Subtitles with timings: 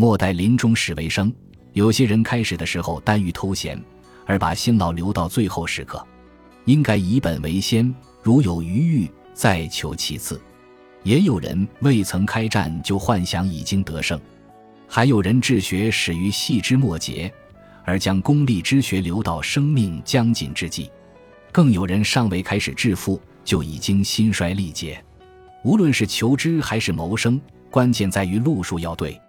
[0.00, 1.30] 莫待临终时为生。
[1.74, 3.78] 有些人开始的时候耽于偷闲，
[4.24, 6.02] 而把辛劳留到最后时刻。
[6.64, 10.40] 应该以本为先，如有余欲，再求其次。
[11.02, 14.18] 也有人未曾开战就幻想已经得胜，
[14.88, 17.30] 还有人治学始于细枝末节，
[17.84, 20.90] 而将功利之学留到生命将尽之际。
[21.52, 25.04] 更有人尚未开始致富，就已经心衰力竭。
[25.62, 27.38] 无论是求知还是谋生，
[27.70, 29.20] 关键在于路数要对。